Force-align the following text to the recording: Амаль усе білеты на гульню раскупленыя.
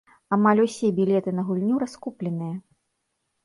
Амаль 0.37 0.61
усе 0.63 0.89
білеты 1.01 1.35
на 1.41 1.45
гульню 1.51 1.75
раскупленыя. 1.87 2.55